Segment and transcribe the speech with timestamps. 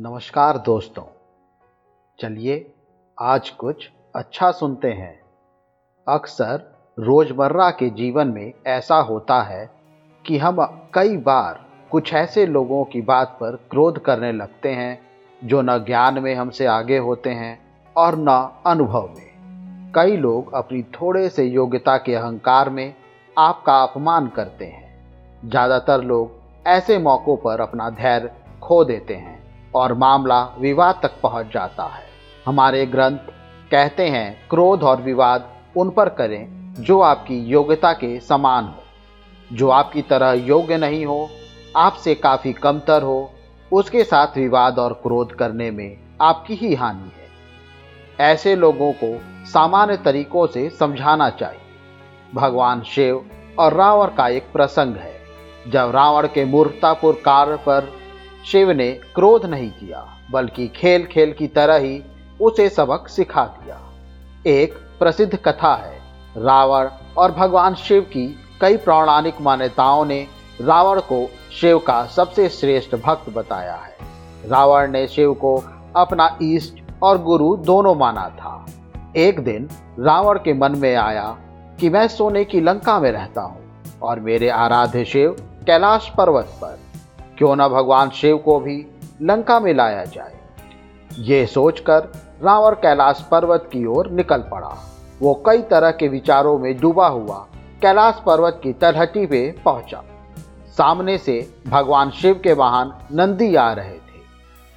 [0.00, 1.02] नमस्कार दोस्तों।
[2.18, 2.72] चलिए
[3.18, 5.20] आज कुछ अच्छा सुनते हैं।
[6.06, 6.62] अक्सर
[6.98, 9.70] रोज़मर्रा के जीवन में ऐसा होता है
[10.26, 10.56] कि हम
[10.94, 11.60] कई बार
[11.90, 14.98] कुछ ऐसे लोगों की बात पर क्रोध करने लगते हैं,
[15.44, 17.58] जो न ज्ञान में हमसे आगे होते हैं
[17.96, 22.94] और न अनुभव में। कई लोग अपनी थोड़े से योग्यता के अहंकार में
[23.38, 28.32] आपका अपमान करते हैं। ज़्यादातर लोग ऐसे मौक़ों पर अपना धैर्य
[28.62, 29.39] खो देते हैं।
[29.74, 32.04] और मामला विवाद तक पहुँच जाता है।
[32.46, 33.18] हमारे ग्रंथ
[33.70, 38.82] कहते हैं, क्रोध और विवाद उन पर करें जो आपकी योग्यता के समान हो।
[39.52, 41.28] जो आपकी तरह योग्य नहीं हो,
[41.76, 43.30] आपसे काफ़ी कमतर हो,
[43.72, 47.20] उसके साथ विवाद और क्रोध करने में आपकी ही हानि है।
[48.32, 51.60] ऐसे लोगों को सामान्य तरीकों से समझाना चाहिए।
[52.34, 55.20] भगवान शिव और रावण का एक प्रसंग है।
[55.68, 57.99] जब रावण के मूर्तापुर कार्य पर
[58.44, 62.02] शिव ने क्रोध नहीं किया, बल्कि खेल खेल की तरह ही
[62.40, 63.78] उसे सबक सिखा दिया।
[64.46, 65.98] एक प्रसिद्ध कथा है,
[66.36, 66.88] रावण
[67.18, 68.26] और भगवान शिव की
[68.60, 70.26] कई पौराणिक मान्यताओं ने
[70.60, 71.26] रावण को
[71.60, 73.96] शिव का सबसे श्रेष्ठ भक्त बताया है।
[74.48, 75.56] रावण ने शिव को
[75.96, 78.66] अपना ईष्ट और गुरु दोनों माना था।
[79.16, 81.36] एक दिन रावण के मन में आया
[81.80, 86.78] कि मैं सोने की लंका में रहता हूँ और मेरे आराध्य शिव कैलाश पर्वत पर
[87.40, 88.86] क्यों न भगवान शिव को भी
[89.22, 90.32] लंका में लाया जाए?
[91.18, 94.76] ये सोचकर रावण कैलाश पर्वत की ओर निकल पड़ा।
[95.20, 97.46] वो कई तरह के विचारों में डूबा हुआ
[97.82, 100.02] कैलाश पर्वत की तलहटी पे पहुँचा।
[100.68, 104.20] सामने से भगवान शिव के वाहन नंदी आ रहे थे।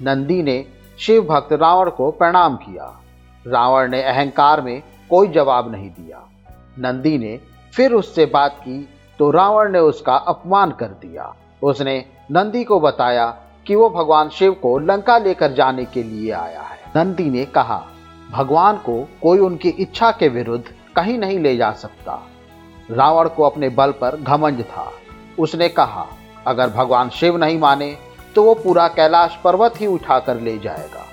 [0.01, 0.65] नंदी ने
[0.99, 3.01] शिव भक्त रावण को प्रणाम किया।
[3.47, 6.27] रावण ने अहंकार में कोई जवाब नहीं दिया।
[6.79, 7.39] नंदी ने
[7.73, 8.89] फिर उससे बात की
[9.19, 13.25] तो रावण ने उसका अपमान कर दिया। उसने नंदी को बताया
[13.67, 17.81] कि वो भगवान शिव को लंका लेकर जाने के लिए आया है। नंदी ने कहा,
[18.31, 20.63] भगवान को कोई उनकी इच्छा के विरुद्ध
[20.95, 22.19] कहीं नहीं ले जा सकता।
[22.91, 24.91] रावण को अपने बल पर घमंड था।
[25.39, 26.05] उसने कहा,
[26.47, 27.95] अगर भगवान शिव नहीं माने
[28.35, 31.05] तो वो पूरा कैलाश पर्वत ही उठाकर ले जाएगा।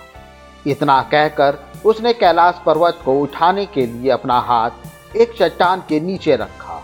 [0.67, 6.37] इतना कहकर उसने कैलाश पर्वत को उठाने के लिए अपना हाथ एक चट्टान के नीचे
[6.37, 6.83] रखा।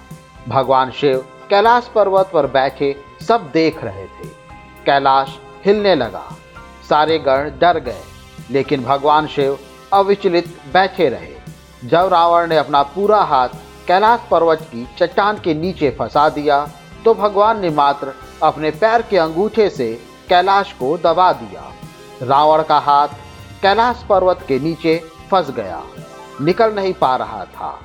[0.48, 2.94] भगवान शिव कैलाश पर्वत पर बैठे
[3.28, 4.28] सब देख रहे थे।
[4.86, 6.24] कैलाश हिलने लगा।
[6.88, 8.02] सारे गण डर गए,
[8.50, 9.58] लेकिन भगवान शिव
[9.92, 11.34] अविचलित बैठे रहे।
[11.84, 13.48] जब रावण ने अपना पूरा हाथ
[13.88, 16.66] कैलाश पर्वत की चट्टान के नीचे फंसा दिया
[17.04, 19.92] तो भगवान ने मात्र अपने पैर के अंगूठे से
[20.28, 21.72] कैलाश को दबा दिया।
[22.22, 23.08] रावण का हाथ
[23.62, 25.82] कैलाश पर्वत के नीचे फंस गया।
[26.40, 27.78] निकल नहीं पा रहा था।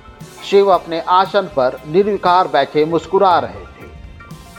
[0.51, 3.87] शिव अपने आसन पर निर्विकार बैठे मुस्कुरा रहे थे।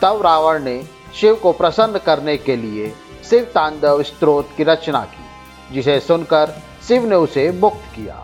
[0.02, 0.82] तब रावण ने
[1.14, 2.88] शिव को प्रसन्न करने के लिए
[3.30, 6.54] शिव तांडव स्त्रोत की रचना की, जिसे सुनकर
[6.88, 8.16] शिव ने उसे मुक्त किया।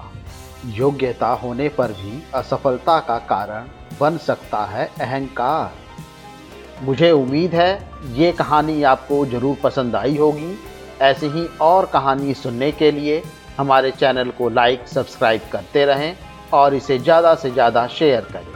[0.76, 3.66] योग्यता होने पर भी असफलता का कारण
[4.00, 7.72] बन सकता है अहंकार। मुझे उम्मीद है
[8.14, 10.56] ये कहानी आपको ज़रूर पसंद आई होगी।
[11.02, 13.22] ऐसी ही और कहानी सुनने के लिए
[13.58, 16.16] हमारे चैनल को लाइक, सब्सक्राइब करते रहें।
[16.52, 18.54] और इसे ज़्यादा से ज़्यादा शेयर करें।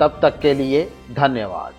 [0.00, 1.74] तब तक के लिए धन्यवाद।